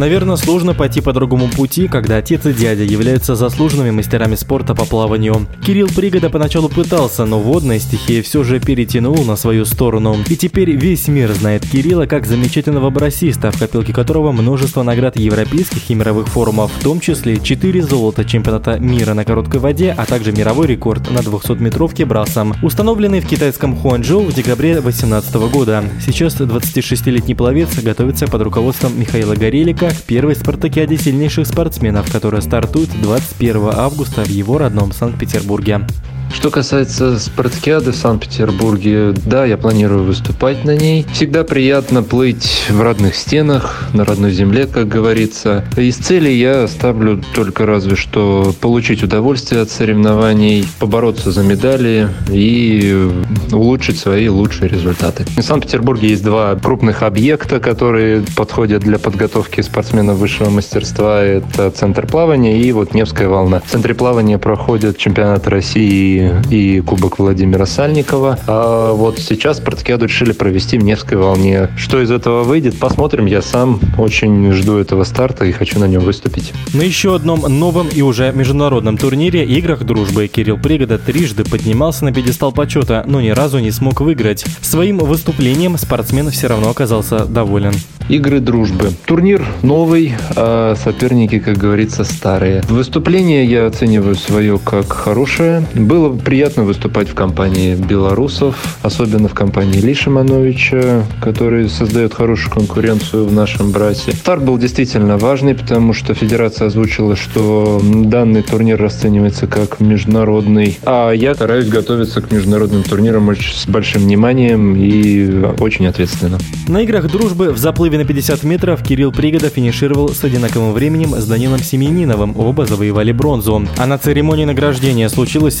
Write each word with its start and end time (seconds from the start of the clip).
Наверное, 0.00 0.36
сложно 0.36 0.72
пойти 0.72 1.02
по 1.02 1.12
другому 1.12 1.48
пути, 1.48 1.86
когда 1.86 2.16
отец 2.16 2.46
и 2.46 2.54
дядя 2.54 2.84
являются 2.84 3.34
заслуженными 3.34 3.90
мастерами 3.90 4.34
спорта 4.34 4.74
по 4.74 4.86
плаванию. 4.86 5.46
Кирилл 5.62 5.88
Пригода 5.88 6.30
поначалу 6.30 6.70
пытался, 6.70 7.26
но 7.26 7.38
водная 7.38 7.78
стихия 7.78 8.22
все 8.22 8.42
же 8.42 8.60
перетянула 8.60 9.22
на 9.24 9.36
свою 9.36 9.66
сторону. 9.66 10.16
И 10.30 10.36
теперь 10.36 10.70
весь 10.70 11.06
мир 11.06 11.30
знает 11.34 11.66
Кирилла 11.70 12.06
как 12.06 12.24
замечательного 12.24 12.88
брасиста, 12.88 13.50
в 13.50 13.58
копилке 13.58 13.92
которого 13.92 14.32
множество 14.32 14.82
наград 14.82 15.18
европейских 15.18 15.90
и 15.90 15.94
мировых 15.94 16.28
форумов, 16.28 16.72
в 16.72 16.82
том 16.82 16.98
числе 16.98 17.38
4 17.38 17.82
золота 17.82 18.24
чемпионата 18.24 18.78
мира 18.78 19.12
на 19.12 19.26
короткой 19.26 19.60
воде, 19.60 19.94
а 19.94 20.06
также 20.06 20.32
мировой 20.32 20.66
рекорд 20.66 21.10
на 21.10 21.18
200-метровке 21.18 22.06
брасом, 22.06 22.54
установленный 22.62 23.20
в 23.20 23.26
китайском 23.26 23.76
Хуанчжоу 23.76 24.22
в 24.22 24.32
декабре 24.32 24.80
2018 24.80 25.34
года. 25.52 25.84
Сейчас 26.00 26.40
26-летний 26.40 27.34
пловец 27.34 27.78
готовится 27.82 28.26
под 28.26 28.40
руководством 28.40 28.98
Михаила 28.98 29.34
Горелика 29.34 29.89
к 29.92 30.02
первой 30.02 30.34
спартакиаде 30.34 30.96
сильнейших 30.96 31.46
спортсменов, 31.46 32.10
которая 32.10 32.40
стартует 32.40 32.90
21 33.00 33.70
августа 33.74 34.24
в 34.24 34.28
его 34.28 34.58
родном 34.58 34.92
Санкт-Петербурге. 34.92 35.86
Что 36.32 36.50
касается 36.50 37.18
спартакиады 37.18 37.92
в 37.92 37.96
Санкт-Петербурге, 37.96 39.12
да, 39.26 39.44
я 39.44 39.56
планирую 39.56 40.04
выступать 40.04 40.64
на 40.64 40.76
ней. 40.76 41.04
Всегда 41.12 41.44
приятно 41.44 42.02
плыть 42.02 42.66
в 42.70 42.80
родных 42.80 43.14
стенах, 43.14 43.88
на 43.92 44.04
родной 44.04 44.32
земле, 44.32 44.66
как 44.66 44.88
говорится. 44.88 45.64
Из 45.76 45.96
цели 45.96 46.30
я 46.30 46.66
ставлю 46.68 47.22
только 47.34 47.66
разве 47.66 47.96
что 47.96 48.54
получить 48.60 49.02
удовольствие 49.02 49.62
от 49.62 49.70
соревнований, 49.70 50.66
побороться 50.78 51.30
за 51.30 51.42
медали 51.42 52.08
и 52.30 53.10
улучшить 53.52 53.98
свои 53.98 54.28
лучшие 54.28 54.68
результаты. 54.68 55.24
В 55.36 55.42
Санкт-Петербурге 55.42 56.08
есть 56.08 56.24
два 56.24 56.54
крупных 56.54 57.02
объекта, 57.02 57.60
которые 57.60 58.22
подходят 58.36 58.82
для 58.82 58.98
подготовки 58.98 59.60
спортсменов 59.60 60.18
высшего 60.18 60.48
мастерства. 60.48 61.22
Это 61.22 61.70
центр 61.70 62.06
плавания 62.06 62.60
и 62.60 62.72
вот 62.72 62.94
Невская 62.94 63.28
волна. 63.28 63.60
В 63.60 63.70
центре 63.70 63.94
плавания 63.94 64.38
проходят 64.38 64.96
чемпионат 64.96 65.48
России 65.48 66.19
и 66.50 66.80
Кубок 66.80 67.18
Владимира 67.18 67.66
Сальникова. 67.66 68.38
А 68.46 68.92
вот 68.92 69.18
сейчас 69.18 69.58
спартакиаду 69.58 70.06
решили 70.06 70.32
провести 70.32 70.78
в 70.78 70.84
Невской 70.84 71.18
волне. 71.18 71.68
Что 71.76 72.00
из 72.00 72.10
этого 72.10 72.42
выйдет, 72.42 72.78
посмотрим. 72.78 73.26
Я 73.26 73.42
сам 73.42 73.80
очень 73.98 74.52
жду 74.52 74.78
этого 74.78 75.04
старта 75.04 75.44
и 75.44 75.52
хочу 75.52 75.78
на 75.78 75.86
нем 75.86 76.02
выступить. 76.02 76.52
На 76.74 76.82
еще 76.82 77.14
одном 77.14 77.40
новом 77.40 77.88
и 77.88 78.02
уже 78.02 78.32
международном 78.32 78.96
турнире 78.98 79.44
«Играх 79.44 79.84
дружбы» 79.84 80.26
Кирилл 80.28 80.58
Пригода 80.58 80.98
трижды 80.98 81.44
поднимался 81.44 82.04
на 82.04 82.12
пьедестал 82.12 82.52
почета, 82.52 83.04
но 83.06 83.20
ни 83.20 83.30
разу 83.30 83.58
не 83.58 83.70
смог 83.70 84.00
выиграть. 84.00 84.44
Своим 84.60 84.98
выступлением 84.98 85.76
спортсмен 85.78 86.30
все 86.30 86.48
равно 86.48 86.70
оказался 86.70 87.24
доволен. 87.24 87.74
Игры 88.10 88.40
дружбы. 88.40 88.90
Турнир 89.06 89.40
новый, 89.62 90.14
а 90.34 90.74
соперники, 90.74 91.38
как 91.38 91.56
говорится, 91.56 92.02
старые. 92.02 92.60
Выступление 92.68 93.44
я 93.44 93.66
оцениваю 93.66 94.16
свое 94.16 94.58
как 94.58 94.92
хорошее. 94.92 95.64
Было 95.76 96.12
приятно 96.16 96.64
выступать 96.64 97.08
в 97.08 97.14
компании 97.14 97.76
белорусов, 97.76 98.78
особенно 98.82 99.28
в 99.28 99.34
компании 99.34 99.80
Ли 99.80 99.94
Шимановича, 99.94 101.04
который 101.22 101.68
создает 101.68 102.12
хорошую 102.12 102.52
конкуренцию 102.52 103.26
в 103.26 103.32
нашем 103.32 103.70
брасе. 103.70 104.10
Старт 104.10 104.42
был 104.42 104.58
действительно 104.58 105.16
важный, 105.16 105.54
потому 105.54 105.92
что 105.92 106.12
федерация 106.12 106.66
озвучила, 106.66 107.14
что 107.14 107.80
данный 107.84 108.42
турнир 108.42 108.82
расценивается 108.82 109.46
как 109.46 109.78
международный, 109.78 110.80
а 110.82 111.12
я 111.12 111.36
стараюсь 111.36 111.68
готовиться 111.68 112.20
к 112.20 112.32
международным 112.32 112.82
турнирам 112.82 113.30
с 113.36 113.68
большим 113.68 114.02
вниманием 114.02 114.74
и 114.74 115.44
очень 115.60 115.86
ответственно. 115.86 116.38
На 116.66 116.82
играх 116.82 117.08
дружбы 117.08 117.52
в 117.52 117.58
заплыве 117.58 117.99
на 118.00 118.06
50 118.06 118.44
метров 118.44 118.82
Кирилл 118.82 119.12
Пригода 119.12 119.50
финишировал 119.50 120.08
с 120.08 120.24
одинаковым 120.24 120.72
временем 120.72 121.14
с 121.16 121.26
Данилом 121.26 121.58
Семениновым. 121.58 122.34
Оба 122.34 122.64
завоевали 122.64 123.12
бронзу. 123.12 123.66
А 123.76 123.84
на 123.84 123.98
церемонии 123.98 124.46
награждения 124.46 125.10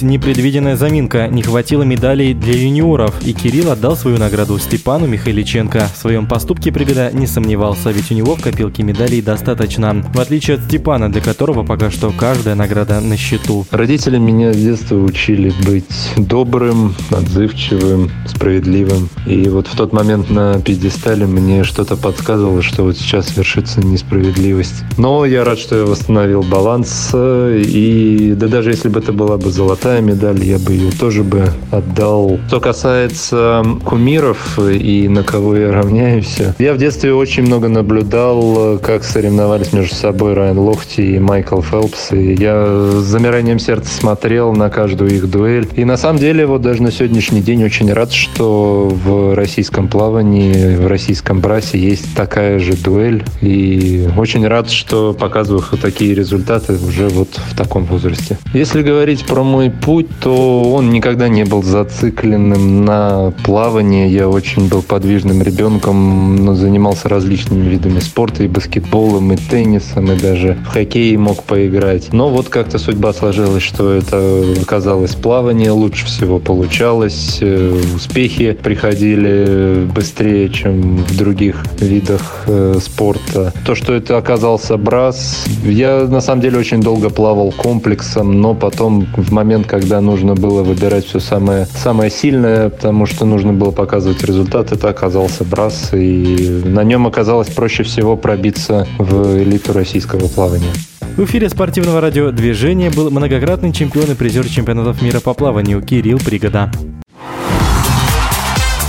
непредвиденная 0.00 0.76
заминка, 0.76 1.28
не 1.28 1.42
хватило 1.42 1.82
медалей 1.82 2.32
для 2.32 2.54
юниоров, 2.54 3.14
и 3.26 3.34
Кирилл 3.34 3.70
отдал 3.70 3.94
свою 3.94 4.16
награду 4.16 4.58
Степану 4.58 5.06
Михайличенко. 5.06 5.90
В 5.94 5.98
своем 5.98 6.26
поступке 6.26 6.72
Пригода 6.72 7.10
не 7.12 7.26
сомневался, 7.26 7.90
ведь 7.90 8.10
у 8.10 8.14
него 8.14 8.36
в 8.36 8.40
копилке 8.40 8.82
медалей 8.82 9.20
достаточно. 9.20 10.02
В 10.14 10.18
отличие 10.18 10.56
от 10.56 10.62
Степана, 10.62 11.12
для 11.12 11.20
которого 11.20 11.62
пока 11.62 11.90
что 11.90 12.10
каждая 12.10 12.54
награда 12.54 13.00
на 13.00 13.18
счету. 13.18 13.66
Родители 13.70 14.16
меня 14.16 14.54
с 14.54 14.56
детства 14.56 14.96
учили 14.96 15.52
быть 15.66 15.84
добрым, 16.16 16.94
отзывчивым, 17.10 18.10
справедливым. 18.26 19.10
И 19.26 19.46
вот 19.50 19.66
в 19.66 19.76
тот 19.76 19.92
момент 19.92 20.30
на 20.30 20.58
пьедестале 20.58 21.26
мне 21.26 21.64
что-то 21.64 21.96
подсказывало, 21.96 22.19
что 22.22 22.84
вот 22.84 22.96
сейчас 22.96 23.28
свершится 23.28 23.80
несправедливость. 23.80 24.84
Но 24.96 25.24
я 25.24 25.44
рад, 25.44 25.58
что 25.58 25.76
я 25.76 25.84
восстановил 25.84 26.42
баланс. 26.42 27.10
И 27.14 28.34
да 28.36 28.48
даже 28.48 28.70
если 28.70 28.88
бы 28.88 29.00
это 29.00 29.12
была 29.12 29.36
бы 29.36 29.50
золотая 29.50 30.00
медаль, 30.00 30.42
я 30.44 30.58
бы 30.58 30.72
ее 30.72 30.90
тоже 30.92 31.22
бы 31.22 31.48
отдал. 31.70 32.38
Что 32.48 32.60
касается 32.60 33.64
кумиров 33.84 34.58
и 34.58 35.08
на 35.08 35.22
кого 35.22 35.56
я 35.56 35.72
равняюсь, 35.72 36.38
я 36.58 36.74
в 36.74 36.78
детстве 36.78 37.14
очень 37.14 37.44
много 37.44 37.68
наблюдал, 37.68 38.78
как 38.78 39.04
соревновались 39.04 39.72
между 39.72 39.94
собой 39.94 40.34
Райан 40.34 40.58
Лохти 40.58 41.00
и 41.00 41.18
Майкл 41.18 41.60
Фелпс. 41.60 42.12
И 42.12 42.34
я 42.34 42.64
с 42.66 43.04
замиранием 43.04 43.58
сердца 43.58 43.92
смотрел 43.92 44.52
на 44.52 44.70
каждую 44.70 45.14
их 45.14 45.30
дуэль. 45.30 45.68
И 45.76 45.84
на 45.84 45.96
самом 45.96 46.18
деле, 46.18 46.46
вот 46.46 46.62
даже 46.62 46.82
на 46.82 46.92
сегодняшний 46.92 47.40
день 47.40 47.64
очень 47.64 47.92
рад, 47.92 48.12
что 48.12 48.88
в 49.04 49.34
российском 49.34 49.88
плавании, 49.88 50.76
в 50.76 50.86
российском 50.86 51.40
брасе 51.40 51.78
есть 51.78 52.09
такая 52.14 52.58
же 52.58 52.74
дуэль. 52.74 53.24
И 53.40 54.08
очень 54.16 54.46
рад, 54.46 54.70
что 54.70 55.12
показываю 55.12 55.62
такие 55.80 56.14
результаты 56.14 56.74
уже 56.74 57.08
вот 57.08 57.28
в 57.50 57.56
таком 57.56 57.84
возрасте. 57.84 58.38
Если 58.52 58.82
говорить 58.82 59.24
про 59.26 59.42
мой 59.42 59.70
путь, 59.70 60.08
то 60.20 60.62
он 60.72 60.90
никогда 60.90 61.28
не 61.28 61.44
был 61.44 61.62
зацикленным 61.62 62.84
на 62.84 63.32
плавании. 63.44 64.08
Я 64.08 64.28
очень 64.28 64.68
был 64.68 64.82
подвижным 64.82 65.42
ребенком, 65.42 66.44
но 66.44 66.54
занимался 66.54 67.08
различными 67.08 67.68
видами 67.68 68.00
спорта, 68.00 68.44
и 68.44 68.48
баскетболом, 68.48 69.32
и 69.32 69.36
теннисом, 69.36 70.10
и 70.12 70.16
даже 70.16 70.56
в 70.64 70.68
хоккей 70.68 71.16
мог 71.16 71.44
поиграть. 71.44 72.12
Но 72.12 72.28
вот 72.28 72.48
как-то 72.48 72.78
судьба 72.78 73.12
сложилась, 73.12 73.62
что 73.62 73.92
это 73.92 74.44
оказалось 74.60 75.14
плавание 75.14 75.70
лучше 75.70 76.06
всего 76.06 76.38
получалось, 76.38 77.38
э, 77.40 77.80
успехи 77.94 78.52
приходили 78.52 79.86
быстрее, 79.94 80.48
чем 80.48 80.96
в 80.96 81.16
других 81.16 81.64
видах 81.80 81.99
э, 82.46 82.78
спорта. 82.80 83.52
То, 83.64 83.74
что 83.74 83.94
это 83.94 84.16
оказался 84.16 84.76
брас, 84.76 85.44
я 85.64 86.06
на 86.06 86.20
самом 86.20 86.40
деле 86.40 86.58
очень 86.58 86.80
долго 86.80 87.10
плавал 87.10 87.52
комплексом, 87.52 88.40
но 88.40 88.54
потом 88.54 89.06
в 89.16 89.32
момент, 89.32 89.66
когда 89.66 90.00
нужно 90.00 90.34
было 90.34 90.62
выбирать 90.62 91.06
все 91.06 91.20
самое, 91.20 91.66
самое 91.66 92.10
сильное, 92.10 92.70
потому 92.70 93.06
что 93.06 93.24
нужно 93.24 93.52
было 93.52 93.70
показывать 93.70 94.22
результат. 94.22 94.72
Это 94.72 94.88
оказался 94.88 95.44
Брас, 95.44 95.90
и 95.92 96.62
на 96.64 96.84
нем 96.84 97.06
оказалось 97.06 97.48
проще 97.48 97.82
всего 97.82 98.16
пробиться 98.16 98.86
в 98.98 99.38
элиту 99.38 99.72
российского 99.72 100.28
плавания. 100.28 100.72
В 101.16 101.24
эфире 101.24 101.48
спортивного 101.48 102.00
радиодвижения 102.00 102.90
был 102.90 103.10
многократный 103.10 103.72
чемпион 103.72 104.12
и 104.12 104.14
призер 104.14 104.48
чемпионатов 104.48 105.02
мира 105.02 105.20
по 105.20 105.34
плаванию 105.34 105.82
Кирилл 105.82 106.18
Пригода. 106.18 106.70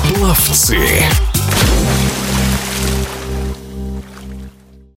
Пловцы. 0.07 0.78